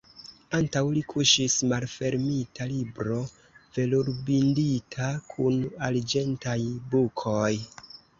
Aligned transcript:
Antaŭ 0.57 0.81
li 0.93 1.01
kuŝis 1.09 1.57
malfermita 1.71 2.65
libro, 2.71 3.17
velurbindita, 3.75 5.11
kun 5.35 5.61
arĝentaj 5.89 6.57
bukoj. 6.95 7.53